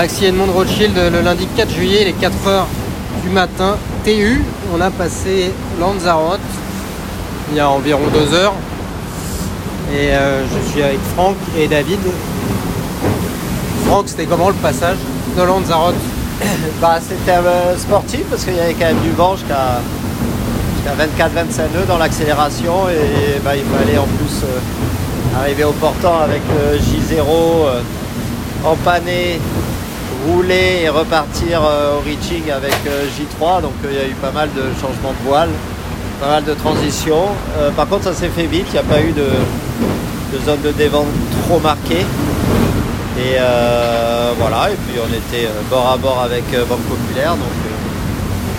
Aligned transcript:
Maxi 0.00 0.24
Edmond 0.24 0.50
Rothschild 0.52 0.96
le 1.12 1.20
lundi 1.20 1.46
4 1.58 1.70
juillet, 1.74 2.04
les 2.06 2.14
4 2.14 2.46
heures 2.48 2.66
du 3.22 3.28
matin. 3.28 3.76
TU, 4.02 4.42
on 4.74 4.80
a 4.80 4.90
passé 4.90 5.52
Lanzarote 5.78 6.40
il 7.50 7.58
y 7.58 7.60
a 7.60 7.68
environ 7.68 8.00
2 8.10 8.34
heures. 8.34 8.54
Et 9.92 10.14
euh, 10.14 10.40
je 10.46 10.70
suis 10.70 10.82
avec 10.82 10.98
Franck 11.14 11.36
et 11.58 11.68
David. 11.68 11.98
Franck, 13.88 14.08
c'était 14.08 14.24
comment 14.24 14.48
le 14.48 14.54
passage 14.54 14.96
de 15.36 15.42
Lanzarote? 15.42 15.96
Bah, 16.80 16.98
C'était 17.06 17.36
euh, 17.36 17.76
sportif 17.76 18.22
parce 18.30 18.44
qu'il 18.44 18.56
y 18.56 18.60
avait 18.60 18.72
quand 18.72 18.86
même 18.86 19.02
du 19.02 19.10
vent 19.10 19.36
jusqu'à 19.36 19.82
24-25 20.96 21.74
nœuds 21.74 21.86
dans 21.86 21.98
l'accélération 21.98 22.88
et 22.88 23.38
bah, 23.44 23.54
il 23.54 23.64
fallait 23.64 23.98
en 23.98 24.06
plus 24.06 24.44
euh, 24.44 25.38
arriver 25.38 25.64
au 25.64 25.72
portant 25.72 26.20
avec 26.20 26.40
le 26.48 26.78
J0 26.78 27.82
empané, 28.64 29.38
rouler 30.26 30.80
et 30.82 30.88
repartir 30.88 31.62
au 31.62 32.00
reaching 32.04 32.50
avec 32.50 32.74
J3. 32.74 33.62
Donc 33.62 33.72
il 33.84 33.96
y 33.96 34.00
a 34.00 34.06
eu 34.06 34.14
pas 34.20 34.32
mal 34.32 34.48
de 34.54 34.62
changements 34.80 35.12
de 35.12 35.28
voile, 35.28 35.50
pas 36.20 36.28
mal 36.28 36.44
de 36.44 36.54
transitions. 36.54 37.28
par 37.76 37.88
contre 37.88 38.04
ça 38.04 38.14
s'est 38.14 38.28
fait 38.28 38.46
vite, 38.46 38.66
il 38.68 38.72
n'y 38.72 38.78
a 38.78 38.82
pas 38.82 39.00
eu 39.00 39.12
de, 39.12 39.26
zone 40.44 40.60
de 40.62 40.72
dévente 40.72 41.06
trop 41.46 41.58
marquée. 41.58 42.04
Et 43.20 43.36
euh, 43.38 44.32
voilà, 44.38 44.70
et 44.70 44.76
puis 44.86 44.98
on 44.98 45.08
était 45.08 45.46
euh, 45.46 45.60
bord 45.68 45.90
à 45.92 45.96
bord 45.98 46.22
avec 46.22 46.44
euh, 46.54 46.64
Banque 46.64 46.80
Populaire, 46.82 47.32
donc 47.32 47.52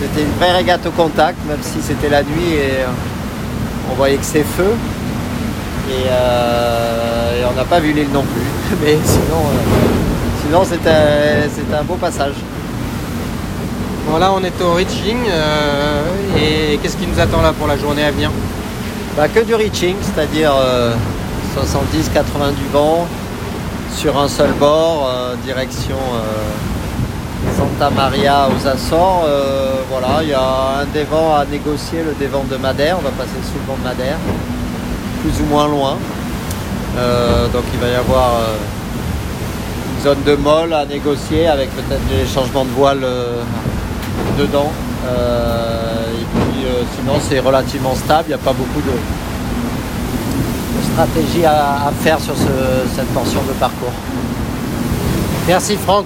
c'était 0.00 0.22
une 0.22 0.32
vraie 0.38 0.52
régate 0.52 0.84
au 0.86 0.90
contact, 0.90 1.38
même 1.46 1.60
si 1.62 1.80
c'était 1.80 2.08
la 2.08 2.22
nuit 2.22 2.54
et 2.54 2.84
on 3.90 3.94
voyait 3.94 4.16
que 4.16 4.24
c'est 4.24 4.44
feu. 4.44 4.72
Et, 5.90 6.08
on 7.50 7.54
n'a 7.54 7.64
pas 7.64 7.80
vu 7.80 7.92
l'île 7.92 8.10
non 8.12 8.22
plus. 8.22 8.76
Mais 8.82 8.98
sinon, 9.04 9.42
sinon 10.48 10.64
c'était 10.64 11.74
un 11.78 11.84
beau 11.84 11.96
passage. 11.96 12.34
Voilà, 14.08 14.32
on 14.32 14.42
est 14.42 14.62
au 14.62 14.72
reaching. 14.72 15.18
et 16.36 16.78
qu'est-ce 16.78 16.96
qui 16.96 17.06
nous 17.06 17.20
attend 17.20 17.42
là 17.42 17.52
pour 17.52 17.66
la 17.66 17.76
journée 17.76 18.02
à 18.02 18.10
venir? 18.10 18.30
Bah, 19.14 19.28
Que 19.28 19.40
du 19.40 19.54
reaching, 19.54 19.96
c'est-à-dire 20.00 20.52
70-80 21.54 22.54
du 22.54 22.66
vent 22.72 23.06
sur 23.94 24.18
un 24.18 24.28
seul 24.28 24.52
bord, 24.52 25.10
euh, 25.10 25.34
direction 25.44 25.96
euh, 25.96 27.56
Santa 27.56 27.90
Maria 27.90 28.48
aux 28.48 28.66
Açores. 28.66 29.24
Euh, 29.26 29.82
voilà, 29.90 30.22
il 30.22 30.30
y 30.30 30.34
a 30.34 30.80
un 30.80 30.84
dévent 30.94 31.34
à 31.36 31.44
négocier, 31.50 32.04
le 32.04 32.14
dévent 32.14 32.48
de 32.50 32.56
Madère. 32.56 32.96
On 32.98 33.02
va 33.02 33.10
passer 33.10 33.36
sous 33.42 33.58
le 33.58 33.66
vent 33.66 33.76
de 33.78 33.84
Madère, 33.84 34.16
plus 35.22 35.42
ou 35.42 35.46
moins 35.46 35.68
loin. 35.68 35.96
donc 37.52 37.64
il 37.74 37.80
va 37.80 37.88
y 37.88 37.94
avoir 37.94 38.32
zone 40.02 40.22
de 40.24 40.34
molle 40.34 40.72
à 40.72 40.84
négocier 40.86 41.46
avec 41.48 41.70
peut-être 41.74 42.06
des 42.08 42.26
changements 42.32 42.64
de 42.64 42.70
voile 42.70 43.04
dedans. 44.38 44.70
et 45.04 46.24
puis 46.34 46.66
sinon 46.98 47.14
c'est 47.28 47.40
relativement 47.40 47.94
stable, 47.94 48.24
il 48.26 48.28
n'y 48.28 48.34
a 48.34 48.38
pas 48.38 48.52
beaucoup 48.52 48.80
de, 48.80 48.92
stratégie 50.92 51.44
à, 51.44 51.92
faire 52.00 52.18
sur 52.20 52.34
cette 52.94 53.08
portion 53.08 53.40
de 53.48 53.52
parcours. 53.54 53.92
Merci 55.46 55.76
Franck. 55.76 56.04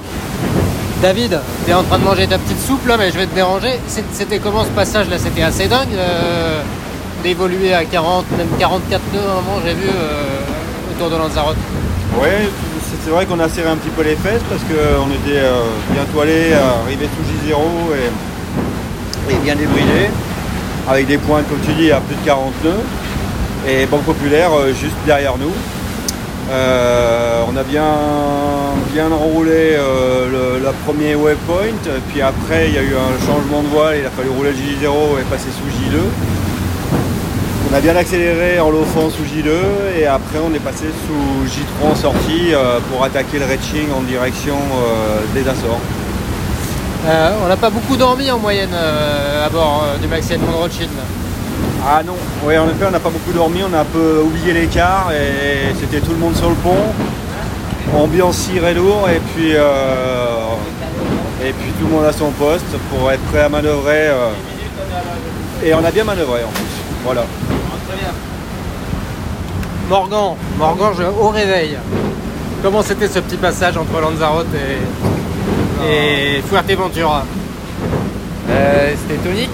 David, 1.03 1.41
tu 1.65 1.70
es 1.73 1.75
en 1.75 1.83
train 1.83 1.98
de 1.98 2.05
manger 2.05 2.29
ta 2.29 2.39
petite 2.39 2.61
soupe 2.61 2.87
là, 2.87 2.97
mais 2.97 3.11
je 3.11 3.19
vais 3.19 3.27
te 3.27 3.35
déranger. 3.35 3.81
C'était 3.89 4.39
comment 4.39 4.63
ce 4.65 4.69
passage 4.70 5.09
là? 5.09 5.19
C'était 5.19 5.43
assez 5.43 5.67
dingue 5.67 5.89
euh, 5.97 6.61
d'évoluer 7.25 7.75
à 7.75 7.85
40, 7.85 8.25
même 8.39 8.47
44 8.59 9.01
nœuds 9.13 9.19
à 9.19 9.33
un 9.33 9.35
moment, 9.35 9.61
j'ai 9.67 9.75
vu 9.75 9.89
euh, 9.89 10.95
autour 10.95 11.11
de 11.11 11.17
Lanzarote. 11.17 11.57
Oui, 12.20 12.29
c'est 13.05 13.11
vrai 13.11 13.27
qu'on 13.27 13.41
a 13.41 13.48
serré 13.48 13.69
un 13.69 13.77
petit 13.77 13.91
peu 13.91 14.03
les 14.03 14.17
fesses 14.17 14.43
parce 14.48 14.62
qu'on 14.62 15.11
était 15.11 15.41
euh, 15.41 15.62
bien 15.93 16.05
toilé, 16.12 16.53
arrivé 16.53 17.07
sous 17.07 17.51
J0 17.51 17.57
et, 19.31 19.35
bien 19.45 19.57
débridé, 19.57 20.11
avec 20.89 21.07
des 21.07 21.19
points, 21.19 21.42
comme 21.42 21.61
tu 21.64 21.73
dis, 21.73 21.91
à 21.91 22.01
plus 22.01 22.17
de 22.17 22.25
40 22.25 22.53
nœuds 22.64 22.85
et 23.67 23.86
Banque 23.86 24.03
Populaire 24.03 24.51
euh, 24.53 24.73
juste 24.73 24.97
derrière 25.07 25.36
nous. 25.39 25.53
Euh, 26.51 27.45
on 27.48 27.57
a 27.57 27.63
bien, 27.63 27.86
bien 28.92 29.11
enroulé 29.11 29.77
euh, 29.77 30.59
le, 30.59 30.70
premier 30.85 31.14
waypoint, 31.14 31.79
puis 32.09 32.20
après 32.20 32.69
il 32.69 32.74
y 32.74 32.79
a 32.79 32.83
eu 32.83 32.95
un 32.95 33.27
changement 33.27 33.63
de 33.63 33.69
voile, 33.69 33.98
il 34.01 34.07
a 34.07 34.11
fallu 34.11 34.30
rouler 34.30 34.51
le 34.51 34.57
J0 34.57 35.20
et 35.20 35.24
passer 35.30 35.48
sous 35.51 35.69
J2. 35.69 35.98
On 37.73 37.75
a 37.75 37.81
bien 37.81 37.97
accéléré 37.97 38.61
en 38.61 38.69
loafant 38.69 39.09
sous 39.09 39.23
J2 39.23 39.99
et 39.99 40.05
après 40.07 40.39
on 40.45 40.53
est 40.53 40.59
passé 40.59 40.85
sous 41.07 41.47
J3 41.47 41.93
en 41.93 41.95
sortie 41.95 42.53
pour 42.91 43.03
attaquer 43.03 43.39
le 43.39 43.47
reaching 43.47 43.91
en 43.97 44.03
direction 44.03 44.57
des 45.33 45.41
Açores. 45.41 45.81
on 47.43 47.49
n'a 47.49 47.57
pas 47.57 47.71
beaucoup 47.71 47.97
dormi 47.97 48.31
en 48.31 48.39
moyenne 48.39 48.75
à 48.75 49.49
bord 49.49 49.87
du 50.03 50.07
Maxi 50.07 50.35
Edmond 50.35 50.59
Rothschild. 50.59 50.91
Ah 51.89 52.03
non, 52.07 52.13
oui 52.45 52.59
en 52.59 52.67
effet 52.67 52.85
on 52.87 52.91
n'a 52.91 53.01
pas 53.01 53.09
beaucoup 53.09 53.33
dormi, 53.33 53.61
on 53.63 53.75
a 53.75 53.81
un 53.81 53.85
peu 53.87 54.21
oublié 54.23 54.53
l'écart 54.53 55.11
et 55.11 55.75
c'était 55.81 56.01
tout 56.01 56.13
le 56.13 56.19
monde 56.19 56.37
sur 56.37 56.51
le 56.51 56.57
pont. 56.57 56.77
Ambiance 57.97 58.37
ciré 58.37 58.75
lourd 58.75 59.09
et 59.09 59.21
puis 59.35 59.53
euh, 59.55 60.55
et 61.43 61.55
puis 61.55 61.73
tout 61.81 61.87
le 61.87 61.91
monde 61.93 62.05
à 62.05 62.13
son 62.13 62.31
poste 62.33 62.67
pour 62.91 63.11
être 63.11 63.23
prêt 63.33 63.41
à 63.41 63.49
manœuvrer. 63.49 64.09
Euh. 64.09 64.29
et 65.65 65.73
on 65.73 65.83
a 65.83 65.91
bien 65.91 66.05
manœuvré 66.05 66.45
en 66.45 66.49
plus. 66.49 66.83
Voilà. 67.05 67.25
Morgan, 69.92 70.36
Morgan 70.58 70.95
je, 70.97 71.03
au 71.03 71.29
réveil. 71.29 71.77
Comment 72.63 72.80
c'était 72.80 73.08
ce 73.08 73.19
petit 73.19 73.36
passage 73.36 73.77
entre 73.77 74.01
Lanzarote 74.01 74.47
et, 74.55 76.39
et 76.39 76.42
Fuerteventura? 76.48 77.27
Euh, 78.48 78.95
C'était 78.97 79.20
tonique 79.20 79.51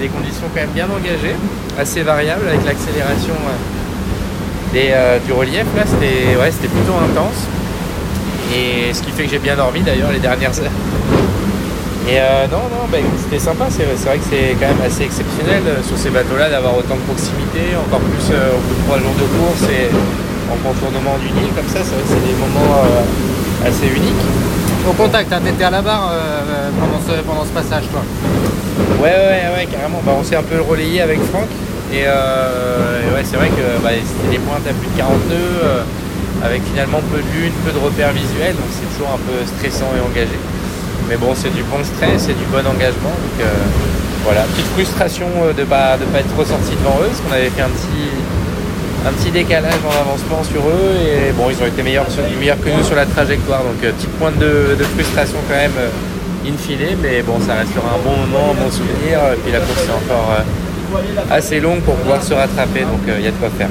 des, 0.00 0.06
conditions 0.06 0.46
quand 0.54 0.60
même 0.60 0.70
bien 0.70 0.86
engagées, 0.86 1.34
assez 1.76 2.02
variables 2.02 2.46
avec 2.46 2.64
l'accélération 2.64 3.34
euh, 4.76 5.18
du 5.18 5.32
relief. 5.32 5.64
Là, 5.76 5.82
c'était 5.84 6.36
ouais, 6.36 6.50
plutôt 6.50 6.94
intense. 7.02 7.48
Et 8.54 8.94
ce 8.94 9.02
qui 9.02 9.10
fait 9.10 9.24
que 9.24 9.30
j'ai 9.30 9.40
bien 9.40 9.56
dormi 9.56 9.80
d'ailleurs 9.80 10.12
les 10.12 10.20
dernières 10.20 10.56
heures. 10.60 11.29
Et 12.08 12.16
euh, 12.16 12.46
non, 12.50 12.64
non, 12.72 12.88
bah, 12.90 12.98
c'était 13.18 13.38
sympa. 13.38 13.66
C'est 13.68 13.84
vrai 13.84 14.18
que 14.18 14.24
c'est 14.28 14.56
quand 14.58 14.68
même 14.68 14.84
assez 14.84 15.04
exceptionnel 15.04 15.62
sur 15.86 15.98
ces 15.98 16.10
bateaux-là 16.10 16.50
d'avoir 16.50 16.76
autant 16.76 16.96
de 16.96 17.04
proximité, 17.06 17.76
encore 17.76 18.00
plus 18.00 18.30
au 18.32 18.58
bout 18.60 18.74
de 18.74 18.82
trois 18.86 18.98
jours 18.98 19.16
de 19.18 19.28
course 19.36 19.64
et 19.68 19.88
en 20.50 20.56
contournement 20.64 21.16
du 21.18 21.30
Nil 21.30 21.52
comme 21.54 21.68
ça. 21.68 21.84
C'est 21.84 21.94
vrai 21.94 22.02
que 22.02 22.12
c'est 22.14 22.26
des 22.26 22.36
moments 22.40 22.82
assez 23.64 23.86
uniques. 23.86 24.24
Au 24.88 24.92
contact, 24.92 25.32
hein, 25.32 25.40
t'étais 25.44 25.64
à 25.64 25.70
la 25.70 25.82
barre 25.82 26.10
pendant, 26.80 27.00
ce, 27.04 27.20
pendant 27.22 27.44
ce 27.44 27.52
passage, 27.52 27.84
toi 27.92 28.02
Ouais, 28.98 29.12
ouais, 29.12 29.44
ouais, 29.56 29.68
carrément. 29.70 30.00
Bah, 30.04 30.12
on 30.18 30.24
s'est 30.24 30.36
un 30.36 30.42
peu 30.42 30.60
relayé 30.60 31.02
avec 31.02 31.20
Franck. 31.30 31.48
Et, 31.92 32.04
euh, 32.06 33.10
ouais, 33.14 33.22
c'est 33.24 33.36
vrai 33.36 33.48
que 33.48 33.82
bah, 33.82 33.90
c'était 33.98 34.38
des 34.38 34.42
pointes 34.44 34.62
à 34.62 34.72
plus 34.72 34.88
de 34.88 34.96
40 34.96 35.12
nœuds, 35.28 35.34
euh, 35.34 35.82
avec 36.44 36.62
finalement 36.62 37.00
peu 37.10 37.18
de 37.18 37.30
lune, 37.34 37.52
peu 37.66 37.72
de 37.72 37.82
repères 37.82 38.12
visuels, 38.12 38.54
donc 38.54 38.70
c'est 38.70 38.86
toujours 38.94 39.10
un 39.10 39.18
peu 39.18 39.42
stressant 39.44 39.90
et 39.98 40.00
engagé. 40.00 40.38
Mais 41.10 41.16
bon, 41.16 41.34
c'est 41.34 41.52
du 41.52 41.64
bon 41.64 41.82
stress, 41.82 42.30
c'est 42.30 42.38
du 42.38 42.46
bon 42.54 42.64
engagement. 42.64 43.10
Donc 43.10 43.36
euh, 43.42 43.50
voilà, 44.22 44.42
petite 44.54 44.70
frustration 44.78 45.26
de 45.26 45.60
ne 45.60 45.66
pas, 45.66 45.98
de 45.98 46.04
pas 46.04 46.20
être 46.20 46.36
ressorti 46.38 46.70
devant 46.78 47.02
eux, 47.02 47.10
parce 47.10 47.20
qu'on 47.20 47.34
avait 47.34 47.50
fait 47.50 47.62
un 47.62 47.68
petit, 47.68 48.14
un 49.04 49.10
petit 49.10 49.32
décalage 49.32 49.82
en 49.84 49.90
avancement 49.90 50.44
sur 50.44 50.62
eux, 50.62 50.94
et 51.02 51.32
bon, 51.32 51.50
ils 51.50 51.60
ont 51.60 51.66
été 51.66 51.82
meilleurs, 51.82 52.06
meilleurs 52.38 52.60
que 52.60 52.70
nous 52.70 52.84
sur 52.84 52.94
la 52.94 53.06
trajectoire, 53.06 53.64
donc 53.64 53.82
petite 53.82 54.14
pointe 54.20 54.38
de, 54.38 54.76
de 54.78 54.84
frustration 54.84 55.38
quand 55.48 55.56
même 55.56 55.74
in 56.46 56.56
fine, 56.56 56.96
mais 57.02 57.22
bon, 57.22 57.40
ça 57.40 57.54
restera 57.54 57.88
un 57.90 58.02
bon 58.04 58.16
moment, 58.16 58.52
un 58.52 58.62
bon 58.62 58.70
souvenir. 58.70 59.18
Et 59.34 59.36
puis 59.42 59.52
la 59.52 59.60
course 59.60 59.84
est 59.84 59.90
encore 59.90 60.30
euh, 60.38 61.34
assez 61.34 61.60
longue 61.60 61.80
pour 61.80 61.96
pouvoir 61.96 62.22
se 62.22 62.34
rattraper, 62.34 62.80
donc 62.80 63.00
il 63.06 63.12
euh, 63.12 63.20
y 63.20 63.26
a 63.26 63.30
de 63.30 63.36
quoi 63.36 63.50
faire. 63.50 63.68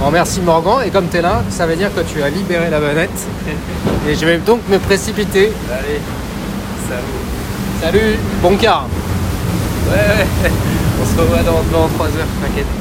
Bon, 0.00 0.10
merci 0.10 0.40
Morgan, 0.40 0.78
et 0.84 0.90
comme 0.90 1.08
tu 1.08 1.18
es 1.18 1.22
là, 1.22 1.42
ça 1.50 1.66
veut 1.66 1.76
dire 1.76 1.94
que 1.94 2.00
tu 2.00 2.22
as 2.22 2.30
libéré 2.30 2.70
la 2.70 2.80
bonnette. 2.80 3.10
et 4.08 4.14
je 4.14 4.26
vais 4.26 4.38
donc 4.38 4.60
me 4.68 4.78
précipiter. 4.78 5.52
Allez, 5.70 6.00
Salut, 7.80 8.16
bon 8.42 8.56
quart. 8.56 8.86
Ouais, 9.88 9.94
ouais, 9.94 10.50
on 11.00 11.06
se 11.06 11.20
revoit 11.20 11.42
dans, 11.42 11.62
dans 11.70 11.88
3 11.88 12.06
heures, 12.06 12.26
t'inquiète. 12.42 12.79